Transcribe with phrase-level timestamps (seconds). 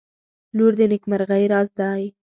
[0.57, 2.03] •لور د نیکمرغۍ راز دی.